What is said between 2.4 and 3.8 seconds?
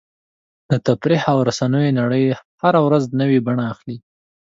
هره ورځ نوې بڼه